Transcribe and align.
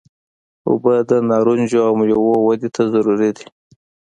اوبه 0.69 0.93
د 1.09 1.11
نارنجو 1.29 1.79
او 1.87 1.93
میوو 1.99 2.33
ودې 2.45 2.69
ته 2.75 2.83
ضروري 2.93 3.29
دي. 3.37 3.45